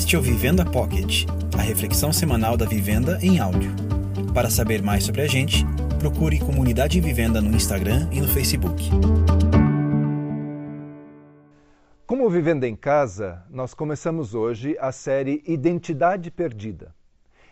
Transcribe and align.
Este 0.00 0.16
é 0.16 0.18
o 0.18 0.22
Vivenda 0.22 0.64
Pocket, 0.64 1.26
a 1.56 1.60
reflexão 1.60 2.10
semanal 2.10 2.56
da 2.56 2.64
vivenda 2.64 3.18
em 3.20 3.38
áudio. 3.38 3.70
Para 4.32 4.48
saber 4.48 4.82
mais 4.82 5.04
sobre 5.04 5.20
a 5.20 5.26
gente, 5.26 5.62
procure 5.98 6.38
Comunidade 6.40 6.98
Vivenda 7.02 7.38
no 7.42 7.54
Instagram 7.54 8.08
e 8.10 8.18
no 8.18 8.26
Facebook. 8.26 8.88
Como 12.06 12.30
Vivenda 12.30 12.66
em 12.66 12.74
Casa, 12.74 13.44
nós 13.50 13.74
começamos 13.74 14.34
hoje 14.34 14.74
a 14.80 14.90
série 14.90 15.44
Identidade 15.46 16.30
Perdida. 16.30 16.94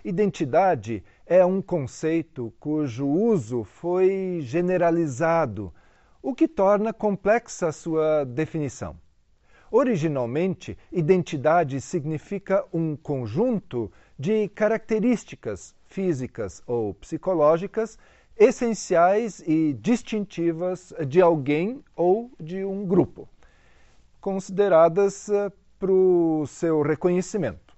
Identidade 0.02 1.04
é 1.26 1.44
um 1.44 1.60
conceito 1.60 2.50
cujo 2.58 3.06
uso 3.06 3.62
foi 3.62 4.38
generalizado, 4.40 5.70
o 6.22 6.34
que 6.34 6.48
torna 6.48 6.94
complexa 6.94 7.68
a 7.68 7.72
sua 7.72 8.24
definição. 8.24 8.96
Originalmente, 9.70 10.78
identidade 10.90 11.80
significa 11.80 12.64
um 12.72 12.96
conjunto 12.96 13.92
de 14.18 14.48
características 14.48 15.74
físicas 15.86 16.62
ou 16.66 16.94
psicológicas 16.94 17.98
essenciais 18.36 19.42
e 19.46 19.74
distintivas 19.74 20.94
de 21.06 21.20
alguém 21.20 21.82
ou 21.94 22.30
de 22.38 22.64
um 22.64 22.86
grupo, 22.86 23.28
consideradas 24.20 25.28
eh, 25.28 25.50
para 25.78 25.90
o 25.90 26.46
seu 26.46 26.80
reconhecimento. 26.80 27.76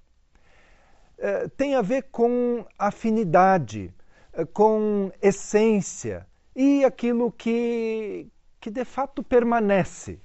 Eh, 1.17 1.47
tem 1.57 1.75
a 1.75 1.81
ver 1.81 2.03
com 2.11 2.63
afinidade, 2.77 3.93
eh, 4.33 4.45
com 4.45 5.11
essência 5.21 6.27
e 6.55 6.85
aquilo 6.85 7.31
que, 7.31 8.27
que 8.59 8.69
de 8.69 8.85
fato 8.85 9.23
permanece 9.23 10.19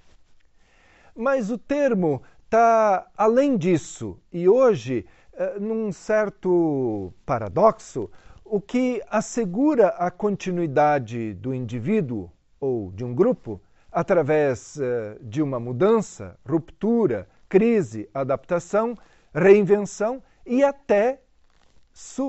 mas 1.16 1.50
o 1.50 1.56
termo 1.56 2.22
está 2.44 3.06
além 3.16 3.56
disso 3.56 4.18
e 4.32 4.48
hoje, 4.48 5.06
eh, 5.32 5.58
num 5.58 5.90
certo 5.90 7.12
paradoxo, 7.24 8.10
o 8.44 8.60
que 8.60 9.02
assegura 9.10 9.88
a 9.88 10.10
continuidade 10.10 11.34
do 11.34 11.52
indivíduo 11.52 12.30
ou 12.60 12.92
de 12.92 13.04
um 13.04 13.14
grupo 13.14 13.60
através 13.90 14.78
eh, 14.78 15.16
de 15.22 15.42
uma 15.42 15.58
mudança, 15.58 16.38
ruptura, 16.46 17.26
crise, 17.48 18.08
adaptação, 18.12 18.96
reinvenção 19.34 20.22
e 20.44 20.62
até 20.62 21.20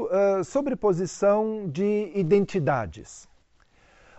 eh, 0.09 0.43
sobreposição 0.43 1.67
de 1.67 2.11
identidades. 2.15 3.27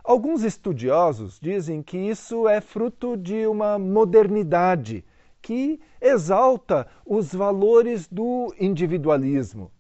Alguns 0.09 0.43
estudiosos 0.43 1.39
dizem 1.39 1.83
que 1.83 1.99
isso 1.99 2.49
é 2.49 2.63
fruto 2.63 3.15
de 3.15 3.47
uma 3.47 3.79
modernidade 3.79 5.05
que 5.43 5.79
exalta 6.01 6.89
os 7.05 7.35
valores 7.35 8.09
do 8.09 8.55
individualismo 8.59 9.71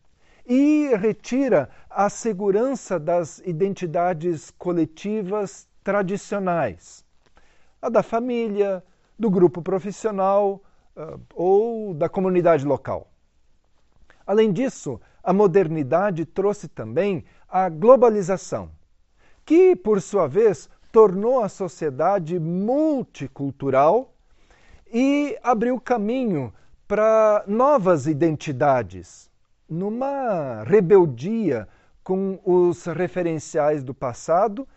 e 0.44 0.94
retira 0.96 1.70
a 1.88 2.10
segurança 2.10 3.00
das 3.00 3.38
identidades 3.38 4.50
coletivas 4.50 5.66
tradicionais, 5.82 7.02
a 7.80 7.88
da 7.88 8.02
família, 8.02 8.84
do 9.18 9.30
grupo 9.30 9.62
profissional 9.62 10.62
uh, 10.94 11.18
ou 11.34 11.94
da 11.94 12.06
comunidade 12.06 12.66
local. 12.66 13.10
Além 14.26 14.52
disso, 14.52 15.00
a 15.22 15.32
modernidade 15.32 16.26
trouxe 16.26 16.68
também 16.68 17.24
a 17.48 17.70
globalização 17.70 18.76
que, 19.48 19.74
por 19.74 20.02
sua 20.02 20.26
vez, 20.26 20.68
tornou 20.92 21.42
a 21.42 21.48
sociedade 21.48 22.38
multicultural 22.38 24.14
e 24.92 25.38
abriu 25.42 25.80
caminho 25.80 26.52
para 26.86 27.44
novas 27.46 28.06
identidades, 28.06 29.30
numa 29.66 30.62
rebeldia 30.64 31.66
com 32.04 32.38
os 32.44 32.84
referenciais 32.84 33.82
do 33.82 33.94
passado 33.94 34.68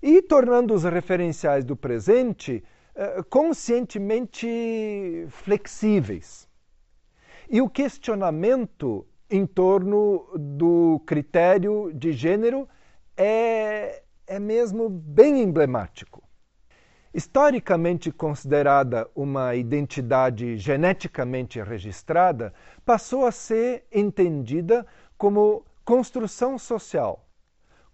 e 0.00 0.22
tornando 0.22 0.74
os 0.74 0.84
referenciais 0.84 1.64
do 1.64 1.74
presente 1.74 2.62
eh, 2.94 3.20
conscientemente 3.28 5.26
flexíveis. 5.28 6.48
E 7.50 7.60
o 7.60 7.68
questionamento 7.68 9.04
em 9.28 9.44
torno 9.44 10.24
do 10.38 11.02
critério 11.04 11.90
de 11.92 12.12
gênero 12.12 12.68
é 13.16 14.03
é 14.26 14.38
mesmo 14.38 14.88
bem 14.88 15.42
emblemático. 15.42 16.22
Historicamente 17.12 18.10
considerada 18.10 19.08
uma 19.14 19.54
identidade 19.54 20.56
geneticamente 20.56 21.62
registrada, 21.62 22.52
passou 22.84 23.24
a 23.24 23.30
ser 23.30 23.86
entendida 23.92 24.84
como 25.16 25.64
construção 25.84 26.58
social, 26.58 27.24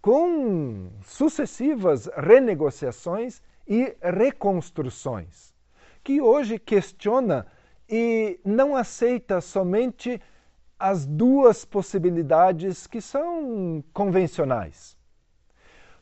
com 0.01 0.89
sucessivas 1.03 2.09
renegociações 2.17 3.41
e 3.67 3.95
reconstruções, 4.01 5.53
que 6.03 6.19
hoje 6.19 6.57
questiona 6.57 7.45
e 7.87 8.39
não 8.43 8.75
aceita 8.75 9.39
somente 9.39 10.19
as 10.79 11.05
duas 11.05 11.63
possibilidades 11.63 12.87
que 12.87 12.99
são 12.99 13.83
convencionais 13.93 14.99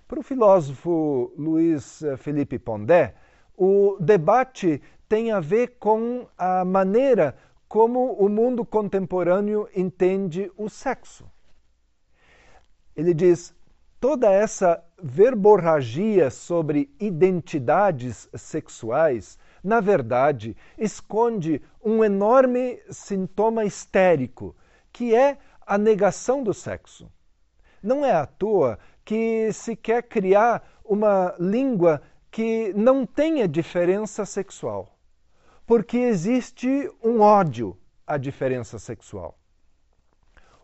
para 0.10 0.20
o 0.20 0.24
filósofo 0.24 1.32
Luiz 1.38 2.02
Felipe 2.18 2.58
Pondé, 2.58 3.14
o 3.56 3.96
debate 4.00 4.82
tem 5.08 5.32
a 5.32 5.40
ver 5.40 5.76
com 5.80 6.28
a 6.36 6.66
maneira 6.66 7.38
como 7.68 8.14
o 8.14 8.28
mundo 8.28 8.66
contemporâneo 8.66 9.70
entende 9.76 10.52
o 10.58 10.68
sexo. 10.68 11.30
Ele 12.96 13.14
diz: 13.14 13.56
toda 14.00 14.32
essa 14.32 14.84
verborragia 15.00 16.32
sobre 16.32 16.92
identidades 17.00 18.28
sexuais, 18.34 19.38
na 19.64 19.80
verdade, 19.80 20.58
esconde 20.76 21.62
um 21.86 22.04
enorme 22.04 22.82
sintoma 22.90 23.64
histérico, 23.64 24.56
que 24.92 25.14
é 25.14 25.38
a 25.68 25.78
negação 25.78 26.42
do 26.42 26.52
sexo. 26.52 27.12
Não 27.82 28.04
é 28.04 28.12
à 28.12 28.26
toa 28.26 28.80
que 29.10 29.52
se 29.52 29.76
quer 29.76 30.04
criar 30.04 30.64
uma 30.86 31.34
língua 31.40 32.00
que 32.30 32.72
não 32.76 33.08
tenha 33.08 33.48
diferença 33.48 34.24
sexual, 34.24 34.96
porque 35.66 35.98
existe 35.98 36.88
um 37.04 37.20
ódio 37.20 37.76
à 38.06 38.18
diferença 38.18 38.78
sexual. 38.78 39.36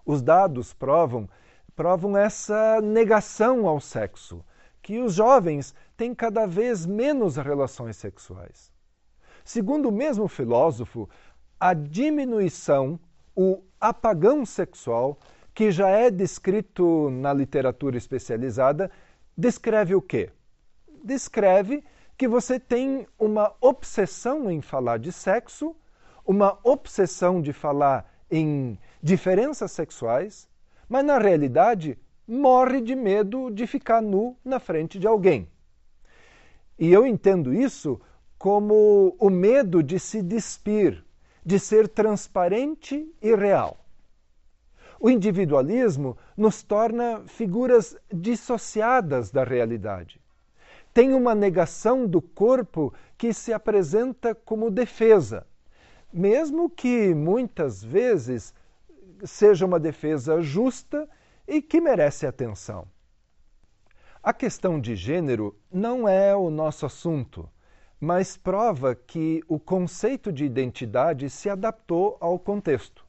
Os 0.06 0.22
dados 0.22 0.76
provam, 0.76 1.28
provam 1.76 2.16
essa 2.16 2.80
negação 2.82 3.68
ao 3.68 3.82
sexo, 3.82 4.46
que 4.80 5.00
os 5.00 5.16
jovens 5.16 5.74
têm 5.98 6.14
cada 6.14 6.46
vez 6.46 6.86
menos 6.86 7.38
relações 7.38 7.98
sexuais. 7.98 8.72
Segundo 9.44 9.90
o 9.90 9.92
mesmo 9.92 10.28
filósofo, 10.28 11.10
a 11.60 11.74
diminuição, 11.74 13.00
o 13.36 13.64
apagão 13.82 14.46
sexual 14.46 15.18
que 15.56 15.72
já 15.72 15.88
é 15.90 16.12
descrito 16.12 17.10
na 17.10 17.34
literatura 17.34 17.98
especializada, 17.98 18.92
descreve 19.38 19.96
o 19.96 20.02
quê? 20.02 20.30
Descreve 21.02 21.82
que 22.18 22.28
você 22.28 22.60
tem 22.60 23.08
uma 23.18 23.56
obsessão 23.62 24.52
em 24.52 24.62
falar 24.62 25.00
de 25.00 25.14
sexo, 25.14 25.74
uma 26.26 26.60
obsessão 26.62 27.42
de 27.42 27.54
falar 27.54 28.06
em 28.30 28.78
diferenças 29.02 29.72
sexuais, 29.72 30.50
mas 30.90 31.06
na 31.06 31.18
realidade 31.18 31.98
morre 32.28 32.82
de 32.82 32.94
medo 32.94 33.50
de 33.50 33.66
ficar 33.66 34.02
nu 34.02 34.36
na 34.44 34.60
frente 34.60 35.00
de 35.00 35.08
alguém. 35.08 35.48
E 36.78 36.92
eu 36.92 37.08
entendo 37.08 37.54
isso 37.54 38.02
como 38.38 39.16
o 39.18 39.30
medo 39.30 39.82
de 39.82 40.02
se 40.02 40.22
despir, 40.22 41.02
de 41.46 41.58
ser 41.60 41.88
transparente 41.88 43.10
e 43.22 43.34
real. 43.34 43.85
O 45.00 45.10
individualismo 45.10 46.18
nos 46.38 46.64
torna 46.64 47.24
figuras 47.28 47.98
dissociadas 48.12 49.32
da 49.32 49.44
realidade. 49.44 50.22
Tem 50.94 51.14
uma 51.14 51.36
negação 51.36 52.08
do 52.08 52.22
corpo 52.22 52.94
que 53.18 53.34
se 53.34 53.52
apresenta 53.52 54.34
como 54.34 54.72
defesa, 54.72 55.46
mesmo 56.12 56.70
que 56.70 57.14
muitas 57.14 57.84
vezes 57.84 58.54
seja 59.24 59.66
uma 59.66 59.80
defesa 59.80 60.42
justa 60.42 61.08
e 61.48 61.62
que 61.62 61.82
merece 61.82 62.26
atenção. 62.26 62.88
A 64.24 64.34
questão 64.34 64.80
de 64.80 64.96
gênero 64.96 65.56
não 65.72 66.08
é 66.08 66.36
o 66.36 66.50
nosso 66.50 66.86
assunto, 66.86 67.48
mas 68.00 68.36
prova 68.36 68.96
que 68.96 69.44
o 69.48 69.60
conceito 69.60 70.32
de 70.32 70.46
identidade 70.46 71.30
se 71.30 71.50
adaptou 71.50 72.18
ao 72.20 72.40
contexto. 72.40 73.06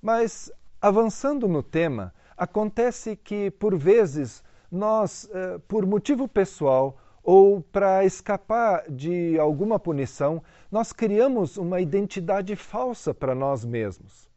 Mas 0.00 0.50
Avançando 0.84 1.46
no 1.46 1.62
tema, 1.62 2.12
acontece 2.36 3.14
que, 3.14 3.52
por 3.52 3.78
vezes, 3.78 4.42
nós, 4.68 5.30
eh, 5.32 5.60
por 5.68 5.86
motivo 5.86 6.26
pessoal 6.26 6.98
ou 7.22 7.60
para 7.60 8.04
escapar 8.04 8.90
de 8.90 9.38
alguma 9.38 9.78
punição, 9.78 10.42
nós 10.72 10.92
criamos 10.92 11.56
uma 11.56 11.80
identidade 11.80 12.56
falsa 12.56 13.14
para 13.14 13.32
nós 13.32 13.64
mesmos. 13.64 14.28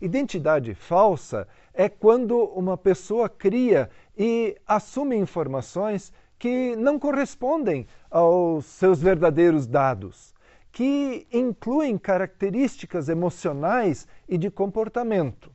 Identidade 0.00 0.74
falsa 0.74 1.46
é 1.72 1.88
quando 1.88 2.36
uma 2.36 2.76
pessoa 2.76 3.28
cria 3.28 3.88
e 4.18 4.56
assume 4.66 5.14
informações 5.14 6.12
que 6.36 6.74
não 6.74 6.98
correspondem 6.98 7.86
aos 8.10 8.64
seus 8.64 9.00
verdadeiros 9.00 9.68
dados, 9.68 10.34
que 10.72 11.28
incluem 11.32 11.96
características 11.96 13.08
emocionais 13.08 14.08
e 14.28 14.36
de 14.36 14.50
comportamento. 14.50 15.54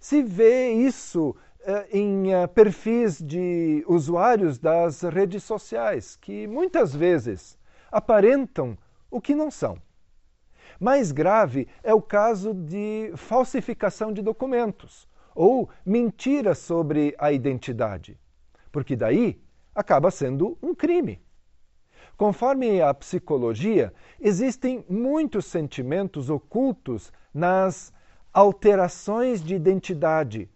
Se 0.00 0.22
vê 0.22 0.72
isso 0.72 1.36
eh, 1.60 1.88
em 1.92 2.32
eh, 2.32 2.46
perfis 2.46 3.20
de 3.20 3.84
usuários 3.86 4.58
das 4.58 5.02
redes 5.02 5.44
sociais, 5.44 6.16
que 6.16 6.46
muitas 6.46 6.96
vezes 6.96 7.58
aparentam 7.92 8.78
o 9.10 9.20
que 9.20 9.34
não 9.34 9.50
são. 9.50 9.76
Mais 10.80 11.12
grave 11.12 11.68
é 11.82 11.92
o 11.92 12.00
caso 12.00 12.54
de 12.54 13.12
falsificação 13.14 14.10
de 14.10 14.22
documentos 14.22 15.06
ou 15.34 15.68
mentira 15.84 16.54
sobre 16.54 17.14
a 17.18 17.30
identidade, 17.30 18.18
porque 18.72 18.96
daí 18.96 19.38
acaba 19.74 20.10
sendo 20.10 20.56
um 20.62 20.74
crime. 20.74 21.20
Conforme 22.16 22.80
a 22.80 22.94
psicologia, 22.94 23.92
existem 24.18 24.82
muitos 24.88 25.44
sentimentos 25.44 26.30
ocultos 26.30 27.12
nas 27.34 27.92
alterações 28.32 29.42
de 29.42 29.54
identidade, 29.54 30.48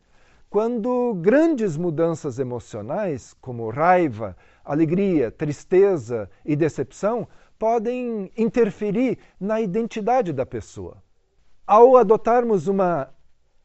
quando 0.49 1.15
grandes 1.15 1.77
mudanças 1.77 2.39
emocionais, 2.39 3.35
como 3.41 3.71
raiva, 3.71 4.37
alegria, 4.65 5.31
tristeza 5.31 6.31
e 6.45 6.55
decepção, 6.55 7.27
podem 7.59 8.31
interferir 8.37 9.19
na 9.41 9.61
identidade 9.61 10.33
da 10.33 10.47
pessoa. 10.47 11.03
Ao 11.67 11.97
adotarmos 11.97 12.69
uma 12.69 13.09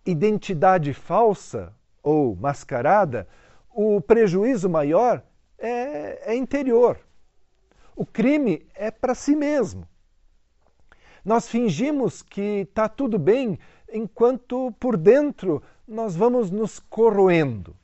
identidade 0.06 0.94
falsa 0.94 1.73
ou 2.01 2.35
mascarada, 2.35 3.27
o 3.69 4.01
prejuízo 4.01 4.69
maior 4.69 5.21
é, 5.57 6.31
é 6.31 6.35
interior. 6.35 6.97
O 7.95 8.05
crime 8.05 8.65
é 8.73 8.89
para 8.89 9.13
si 9.13 9.35
mesmo. 9.35 9.88
Nós 11.23 11.47
fingimos 11.50 12.21
que 12.21 12.62
está 12.62 12.88
tudo 12.88 13.19
bem 13.19 13.59
enquanto 13.91 14.71
por 14.80 14.97
dentro 14.97 15.62
nós 15.88 16.15
vamos 16.15 16.51
nos 16.51 16.80
corroendo. 16.80 17.75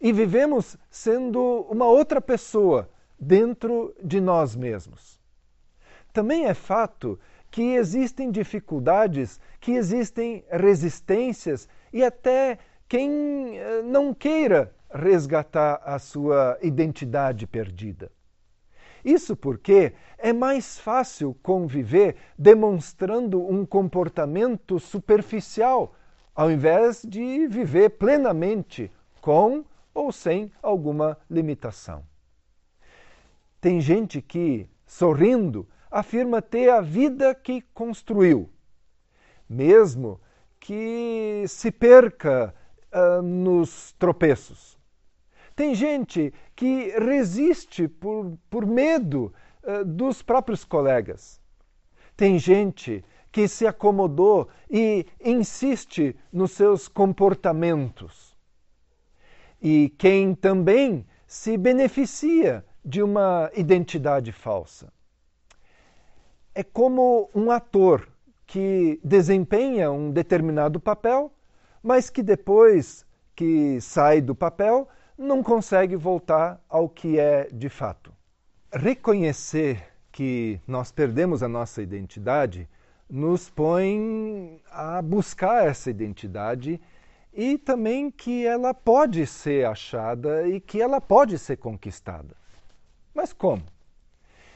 E 0.00 0.12
vivemos 0.12 0.76
sendo 0.90 1.66
uma 1.70 1.86
outra 1.86 2.20
pessoa 2.20 2.90
dentro 3.18 3.94
de 4.02 4.20
nós 4.20 4.54
mesmos. 4.54 5.18
Também 6.12 6.46
é 6.46 6.54
fato 6.54 7.18
que 7.50 7.74
existem 7.74 8.30
dificuldades, 8.30 9.40
que 9.60 9.72
existem 9.72 10.44
resistências 10.50 11.68
e 11.92 12.04
até 12.04 12.58
quem 12.88 13.58
eh, 13.58 13.82
não 13.82 14.12
queira 14.12 14.74
resgatar 14.92 15.80
a 15.84 15.98
sua 15.98 16.58
identidade 16.62 17.46
perdida. 17.46 18.10
Isso 19.06 19.36
porque 19.36 19.92
é 20.18 20.32
mais 20.32 20.80
fácil 20.80 21.32
conviver 21.40 22.16
demonstrando 22.36 23.40
um 23.40 23.64
comportamento 23.64 24.80
superficial, 24.80 25.94
ao 26.34 26.50
invés 26.50 27.02
de 27.08 27.46
viver 27.46 27.90
plenamente 27.90 28.90
com 29.20 29.64
ou 29.94 30.10
sem 30.10 30.50
alguma 30.60 31.16
limitação. 31.30 32.02
Tem 33.60 33.80
gente 33.80 34.20
que, 34.20 34.68
sorrindo, 34.84 35.68
afirma 35.88 36.42
ter 36.42 36.68
a 36.68 36.80
vida 36.80 37.32
que 37.32 37.60
construiu, 37.72 38.50
mesmo 39.48 40.20
que 40.58 41.44
se 41.46 41.70
perca 41.70 42.52
uh, 42.92 43.22
nos 43.22 43.92
tropeços. 43.92 44.75
Tem 45.56 45.74
gente 45.74 46.34
que 46.54 46.90
resiste 46.98 47.88
por, 47.88 48.36
por 48.50 48.66
medo 48.66 49.32
uh, 49.64 49.82
dos 49.86 50.20
próprios 50.20 50.64
colegas. 50.64 51.40
Tem 52.14 52.38
gente 52.38 53.02
que 53.32 53.48
se 53.48 53.66
acomodou 53.66 54.48
e 54.70 55.06
insiste 55.18 56.14
nos 56.30 56.52
seus 56.52 56.88
comportamentos. 56.88 58.36
E 59.60 59.94
quem 59.96 60.34
também 60.34 61.06
se 61.26 61.56
beneficia 61.56 62.62
de 62.84 63.02
uma 63.02 63.50
identidade 63.54 64.32
falsa. 64.32 64.92
É 66.54 66.62
como 66.62 67.30
um 67.34 67.50
ator 67.50 68.06
que 68.46 69.00
desempenha 69.02 69.90
um 69.90 70.10
determinado 70.10 70.78
papel, 70.78 71.32
mas 71.82 72.10
que 72.10 72.22
depois 72.22 73.06
que 73.34 73.80
sai 73.80 74.20
do 74.20 74.34
papel 74.34 74.88
não 75.16 75.42
consegue 75.42 75.96
voltar 75.96 76.60
ao 76.68 76.88
que 76.88 77.18
é 77.18 77.48
de 77.50 77.68
fato. 77.68 78.12
Reconhecer 78.72 79.82
que 80.12 80.60
nós 80.66 80.92
perdemos 80.92 81.42
a 81.42 81.48
nossa 81.48 81.82
identidade 81.82 82.68
nos 83.08 83.48
põe 83.48 84.60
a 84.70 85.00
buscar 85.00 85.66
essa 85.66 85.88
identidade 85.90 86.80
e 87.32 87.56
também 87.56 88.10
que 88.10 88.44
ela 88.44 88.74
pode 88.74 89.26
ser 89.26 89.66
achada 89.66 90.46
e 90.48 90.60
que 90.60 90.80
ela 90.80 91.00
pode 91.00 91.38
ser 91.38 91.56
conquistada. 91.56 92.34
Mas 93.14 93.32
como? 93.32 93.62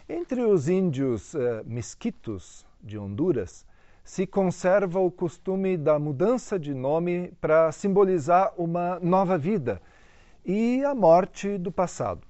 Entre 0.09 0.43
os 0.43 0.69
índios 0.69 1.35
uh, 1.35 1.63
mesquitos 1.65 2.67
de 2.83 2.99
Honduras 2.99 3.65
se 4.03 4.27
conserva 4.27 4.99
o 4.99 5.11
costume 5.11 5.77
da 5.77 5.99
mudança 5.99 6.59
de 6.59 6.75
nome 6.75 7.33
para 7.41 7.71
simbolizar 7.71 8.53
uma 8.57 8.99
nova 8.99 9.39
vida 9.39 9.81
e 10.45 10.85
a 10.85 10.95
morte 10.95 11.59
do 11.59 11.71
passado. 11.71 12.27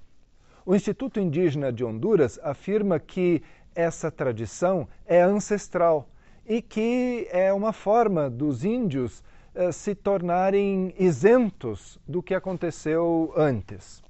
O 0.65 0.75
Instituto 0.75 1.19
Indígena 1.19 1.71
de 1.71 1.83
Honduras 1.83 2.39
afirma 2.43 2.99
que 2.99 3.41
essa 3.73 4.11
tradição 4.11 4.87
é 5.05 5.21
ancestral 5.21 6.07
e 6.45 6.61
que 6.61 7.27
é 7.31 7.51
uma 7.51 7.73
forma 7.73 8.29
dos 8.29 8.63
índios 8.63 9.23
eh, 9.55 9.71
se 9.71 9.95
tornarem 9.95 10.93
isentos 10.97 11.99
do 12.07 12.21
que 12.21 12.33
aconteceu 12.33 13.33
antes. 13.35 14.03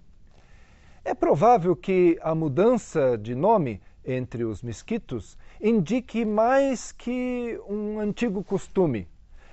É 1.03 1.13
provável 1.13 1.75
que 1.75 2.19
a 2.21 2.36
mudança 2.36 3.18
de 3.18 3.33
nome 3.33 3.81
entre 4.06 4.44
os 4.44 4.62
mesquitos 4.62 5.38
indique 5.59 6.25
mais 6.25 6.91
que 6.91 7.60
um 7.67 8.00
antigo 8.00 8.43
costume, 8.43 9.08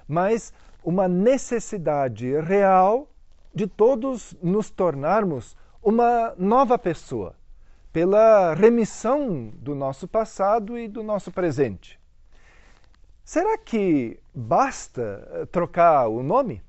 mas 0.07 0.52
uma 0.83 1.07
necessidade 1.09 2.38
real 2.40 3.09
de 3.55 3.67
todos 3.67 4.37
nos 4.43 4.71
tornarmos 4.71 5.57
uma 5.83 6.35
nova 6.37 6.78
pessoa, 6.78 7.35
pela 7.93 8.55
remissão 8.55 9.50
do 9.55 9.75
nosso 9.75 10.07
passado 10.07 10.78
e 10.78 10.87
do 10.87 11.02
nosso 11.02 11.33
presente. 11.33 11.99
Será 13.25 13.59
que 13.59 14.19
basta 14.35 15.28
eh, 15.33 15.47
trocar 15.47 16.09
o 16.09 16.23
nome? 16.23 16.62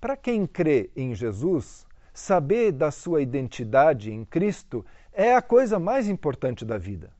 Para 0.00 0.16
quem 0.16 0.46
crê 0.46 0.90
em 0.96 1.14
Jesus, 1.14 1.86
saber 2.12 2.72
da 2.72 2.90
sua 2.90 3.22
identidade 3.22 4.12
em 4.12 4.24
Cristo 4.24 4.84
é 5.12 5.34
a 5.34 5.42
coisa 5.42 5.78
mais 5.78 6.08
importante 6.08 6.64
da 6.64 6.76
vida. 6.76 7.10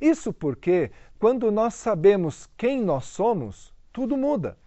Isso 0.00 0.32
porque, 0.32 0.90
quando 1.18 1.52
nós 1.52 1.74
sabemos 1.74 2.48
quem 2.56 2.82
nós 2.82 3.04
somos, 3.04 3.72
tudo 3.92 4.16
muda. 4.16 4.58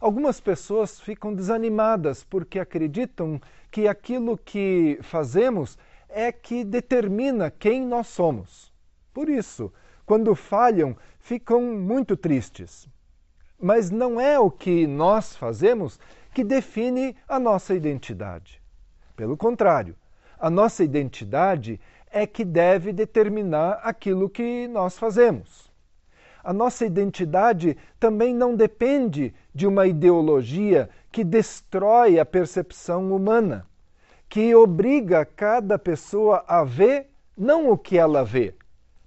Algumas 0.00 0.38
pessoas 0.40 1.00
ficam 1.00 1.34
desanimadas 1.34 2.22
porque 2.22 2.60
acreditam 2.60 3.40
que 3.68 3.88
aquilo 3.88 4.38
que 4.38 4.98
fazemos 5.02 5.76
é 6.08 6.30
que 6.30 6.62
determina 6.64 7.50
quem 7.50 7.84
nós 7.84 8.06
somos. 8.06 8.72
Por 9.12 9.28
isso, 9.28 9.72
quando 10.06 10.34
falham, 10.36 10.96
ficam 11.18 11.60
muito 11.60 12.16
tristes. 12.16 12.88
Mas 13.60 13.90
não 13.90 14.20
é 14.20 14.38
o 14.38 14.50
que 14.50 14.86
nós 14.86 15.34
fazemos 15.34 15.98
que 16.32 16.44
define 16.44 17.16
a 17.26 17.40
nossa 17.40 17.74
identidade. 17.74 18.62
Pelo 19.16 19.36
contrário, 19.36 19.96
a 20.38 20.48
nossa 20.48 20.84
identidade 20.84 21.80
é 22.08 22.24
que 22.24 22.44
deve 22.44 22.92
determinar 22.92 23.80
aquilo 23.82 24.30
que 24.30 24.68
nós 24.68 24.96
fazemos 24.96 25.68
a 26.48 26.52
nossa 26.54 26.86
identidade 26.86 27.76
também 28.00 28.34
não 28.34 28.54
depende 28.54 29.34
de 29.58 29.66
uma 29.66 29.88
ideologia 29.88 30.88
que 31.10 31.24
destrói 31.24 32.20
a 32.20 32.24
percepção 32.24 33.12
humana, 33.12 33.66
que 34.28 34.54
obriga 34.54 35.24
cada 35.24 35.76
pessoa 35.76 36.44
a 36.46 36.62
ver 36.62 37.10
não 37.36 37.68
o 37.68 37.76
que 37.76 37.98
ela 37.98 38.24
vê, 38.24 38.54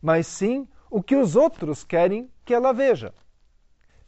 mas 0.02 0.28
sim 0.28 0.68
o 0.90 1.02
que 1.02 1.16
os 1.16 1.38
outros 1.38 1.86
querem 1.86 2.30
que 2.44 2.54
ela 2.54 2.74
veja. 2.74 3.14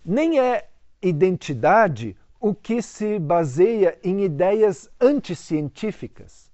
Nem 0.04 0.38
é 0.38 0.68
identidade 1.02 2.14
o 2.42 2.54
que 2.54 2.82
se 2.82 3.20
baseia 3.20 3.98
em 4.04 4.26
ideias 4.26 4.90
anticientíficas, 5.00 6.52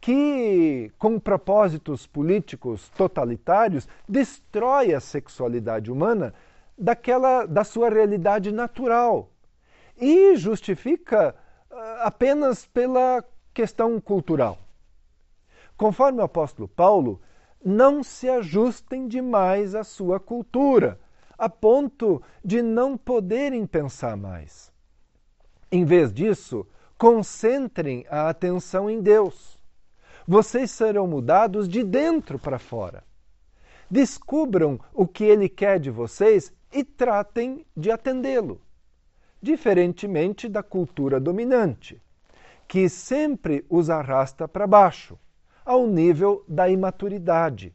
que, 0.00 0.92
com 1.00 1.18
propósitos 1.18 2.06
políticos 2.06 2.88
totalitários, 2.90 3.88
destrói 4.08 4.94
a 4.94 5.00
sexualidade 5.00 5.90
humana 5.90 6.32
daquela 6.78 7.44
da 7.44 7.64
sua 7.64 7.90
realidade 7.90 8.52
natural 8.52 9.31
e 10.02 10.36
justifica 10.36 11.34
uh, 11.70 11.74
apenas 12.00 12.66
pela 12.66 13.24
questão 13.54 14.00
cultural. 14.00 14.58
Conforme 15.76 16.20
o 16.20 16.24
apóstolo 16.24 16.66
Paulo, 16.66 17.20
não 17.64 18.02
se 18.02 18.28
ajustem 18.28 19.06
demais 19.06 19.74
à 19.74 19.84
sua 19.84 20.18
cultura, 20.18 20.98
a 21.38 21.48
ponto 21.48 22.22
de 22.44 22.60
não 22.60 22.98
poderem 22.98 23.66
pensar 23.66 24.16
mais. 24.16 24.72
Em 25.70 25.84
vez 25.84 26.12
disso, 26.12 26.66
concentrem 26.98 28.04
a 28.10 28.28
atenção 28.28 28.90
em 28.90 29.00
Deus 29.00 29.62
vocês 30.26 30.70
serão 30.70 31.06
mudados 31.06 31.68
de 31.68 31.82
dentro 31.82 32.38
para 32.38 32.58
fora. 32.58 33.04
Descubram 33.90 34.80
o 34.92 35.06
que 35.06 35.24
ele 35.24 35.48
quer 35.48 35.78
de 35.78 35.90
vocês 35.90 36.52
e 36.72 36.82
tratem 36.84 37.66
de 37.76 37.90
atendê-lo. 37.90 38.60
Diferentemente 39.42 40.48
da 40.48 40.62
cultura 40.62 41.18
dominante, 41.18 42.00
que 42.68 42.88
sempre 42.88 43.66
os 43.68 43.90
arrasta 43.90 44.46
para 44.46 44.66
baixo, 44.66 45.18
ao 45.64 45.86
nível 45.86 46.44
da 46.46 46.68
imaturidade. 46.68 47.74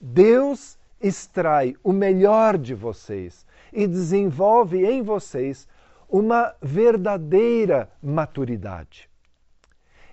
Deus 0.00 0.78
extrai 1.00 1.74
o 1.82 1.92
melhor 1.92 2.56
de 2.56 2.74
vocês 2.74 3.44
e 3.72 3.86
desenvolve 3.86 4.86
em 4.86 5.02
vocês 5.02 5.68
uma 6.08 6.54
verdadeira 6.62 7.90
maturidade. 8.00 9.10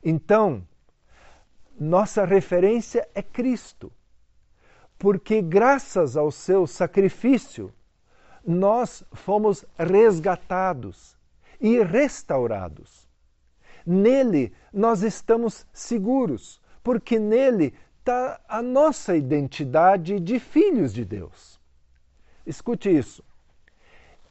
Então, 0.03 0.67
nossa 1.79 2.25
referência 2.25 3.07
é 3.13 3.21
Cristo. 3.21 3.91
Porque, 4.97 5.41
graças 5.41 6.17
ao 6.17 6.31
seu 6.31 6.65
sacrifício, 6.65 7.71
nós 8.45 9.03
fomos 9.13 9.65
resgatados 9.77 11.17
e 11.59 11.81
restaurados. 11.81 13.07
Nele 13.85 14.53
nós 14.73 15.03
estamos 15.03 15.65
seguros, 15.73 16.61
porque 16.83 17.19
nele 17.19 17.73
está 17.99 18.39
a 18.47 18.61
nossa 18.61 19.15
identidade 19.15 20.19
de 20.19 20.39
filhos 20.39 20.93
de 20.93 21.05
Deus. 21.05 21.59
Escute 22.45 22.89
isso. 22.95 23.23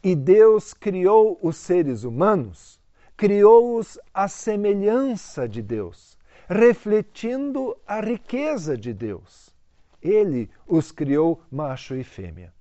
E 0.02 0.14
Deus 0.14 0.74
criou 0.74 1.38
os 1.42 1.56
seres 1.56 2.04
humanos, 2.04 2.80
criou-os 3.16 3.98
à 4.14 4.26
semelhança 4.26 5.48
de 5.48 5.62
Deus 5.62 6.10
refletindo 6.50 7.76
a 7.86 8.00
riqueza 8.00 8.76
de 8.76 8.92
Deus. 8.92 9.54
Ele 10.02 10.50
os 10.66 10.90
criou 10.90 11.40
macho 11.48 11.94
e 11.94 12.02
fêmea. 12.02 12.52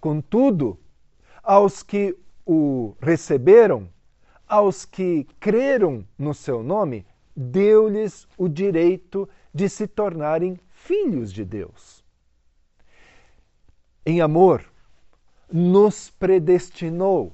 Contudo, 0.00 0.78
aos 1.42 1.82
que 1.82 2.16
o 2.44 2.94
receberam, 3.00 3.88
aos 4.46 4.84
que 4.84 5.26
creram 5.40 6.06
no 6.18 6.32
seu 6.32 6.62
nome, 6.62 7.06
deu-lhes 7.34 8.26
o 8.38 8.48
direito 8.48 9.28
de 9.52 9.68
se 9.68 9.86
tornarem 9.86 10.58
filhos 10.70 11.32
de 11.32 11.44
Deus. 11.44 12.04
Em 14.04 14.20
amor, 14.20 14.64
nos 15.50 16.10
predestinou 16.10 17.32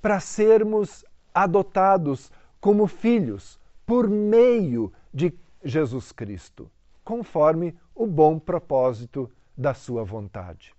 para 0.00 0.20
sermos 0.20 1.04
adotados 1.32 2.30
como 2.60 2.86
filhos 2.86 3.58
por 3.84 4.08
meio 4.08 4.92
de 5.12 5.32
Jesus 5.64 6.12
Cristo, 6.12 6.70
conforme 7.02 7.74
o 7.94 8.06
bom 8.06 8.38
propósito 8.38 9.30
da 9.56 9.74
Sua 9.74 10.04
vontade. 10.04 10.74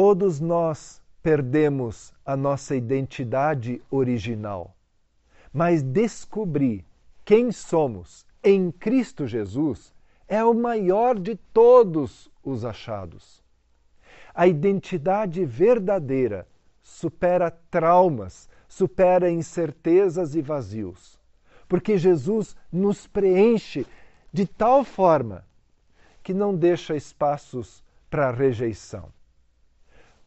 Todos 0.00 0.38
nós 0.38 1.02
perdemos 1.24 2.14
a 2.24 2.36
nossa 2.36 2.76
identidade 2.76 3.82
original, 3.90 4.76
mas 5.52 5.82
descobrir 5.82 6.84
quem 7.24 7.50
somos 7.50 8.24
em 8.40 8.70
Cristo 8.70 9.26
Jesus 9.26 9.92
é 10.28 10.44
o 10.44 10.54
maior 10.54 11.18
de 11.18 11.34
todos 11.52 12.30
os 12.44 12.64
achados. 12.64 13.42
A 14.32 14.46
identidade 14.46 15.44
verdadeira 15.44 16.46
supera 16.80 17.50
traumas, 17.50 18.48
supera 18.68 19.28
incertezas 19.28 20.36
e 20.36 20.40
vazios. 20.40 21.18
Porque 21.68 21.98
Jesus 21.98 22.54
nos 22.70 23.08
preenche 23.08 23.84
de 24.32 24.46
tal 24.46 24.84
forma 24.84 25.44
que 26.22 26.32
não 26.32 26.54
deixa 26.54 26.94
espaços 26.94 27.82
para 28.08 28.30
rejeição. 28.30 29.17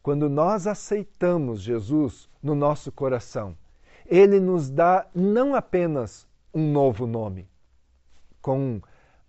Quando 0.02 0.28
nós 0.28 0.66
aceitamos 0.66 1.60
Jesus 1.62 2.28
no 2.42 2.54
nosso 2.54 2.90
coração, 2.90 3.56
ele 4.04 4.40
nos 4.40 4.68
dá 4.68 5.06
não 5.14 5.54
apenas 5.54 6.26
um 6.52 6.72
novo 6.72 7.06
nome, 7.06 7.48
com 8.40 8.80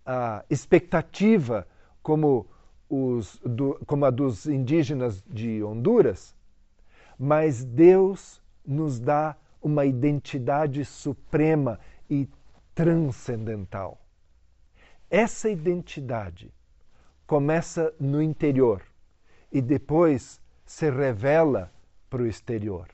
a 0.06 0.44
expectativa 0.50 1.68
como, 2.02 2.48
os, 2.90 3.40
do, 3.46 3.80
como 3.86 4.06
a 4.06 4.10
dos 4.10 4.48
indígenas 4.48 5.24
de 5.30 5.64
Honduras, 5.64 6.36
mas 7.20 7.64
Deus 7.64 8.42
nos 8.66 9.00
dá 9.00 9.38
uma 9.62 9.86
identidade 9.86 10.84
suprema 10.84 11.80
e 12.10 12.28
transcendental. 12.74 14.02
Essa 15.10 15.50
identidade 15.50 16.52
começa 17.28 17.94
no 18.00 18.22
interior 18.22 18.82
e 19.52 19.62
depois 19.62 20.42
se 20.74 20.90
revela 20.90 21.72
para 22.10 22.24
o 22.24 22.26
exterior. 22.26 22.88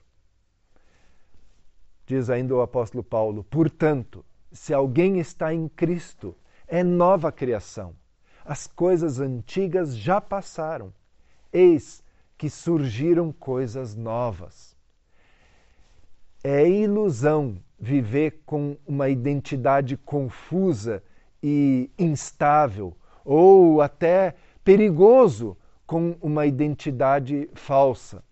Diz 2.06 2.30
ainda 2.30 2.54
o 2.54 2.62
apóstolo 2.62 3.02
Paulo: 3.02 3.42
portanto, 3.42 4.26
se 4.52 4.74
alguém 4.74 5.18
está 5.18 5.54
em 5.54 5.70
Cristo, 5.70 6.36
é 6.68 6.84
nova 6.84 7.32
criação. 7.32 7.96
As 8.44 8.68
coisas 8.68 9.22
antigas 9.22 9.96
já 9.96 10.20
passaram, 10.20 10.94
eis 11.54 12.04
que 12.38 12.50
surgiram 12.50 13.32
coisas 13.32 13.96
novas. 13.96 14.76
É 16.44 16.68
ilusão 16.68 17.64
viver 17.80 18.42
com 18.46 18.76
uma 18.86 19.08
identidade 19.08 19.96
confusa 19.96 21.02
e 21.42 21.90
instável, 21.98 22.94
ou 23.24 23.82
até 23.82 24.36
perigoso 24.66 25.56
com 25.90 26.16
uma 26.22 26.46
identidade 26.46 27.50
falsa. 27.56 28.24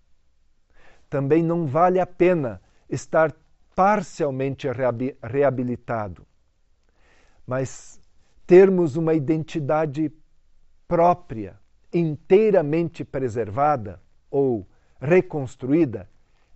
Também 1.09 1.41
não 1.41 1.65
vale 1.65 1.99
a 1.99 2.05
pena 2.05 2.61
estar 2.87 3.35
parcialmente 3.75 4.67
reabilitado, 5.23 6.23
mas 7.47 7.99
termos 8.45 8.95
uma 8.95 9.15
identidade 9.15 10.11
própria, 10.87 11.59
inteiramente 11.91 13.03
preservada 13.03 13.99
ou 14.29 14.63
reconstruída, 15.01 16.07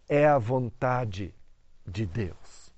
é 0.08 0.28
a 0.28 0.38
vontade 0.38 1.34
de 1.84 2.06
Deus. 2.06 2.72